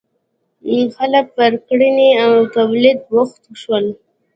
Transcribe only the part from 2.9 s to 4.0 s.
بوخت شول.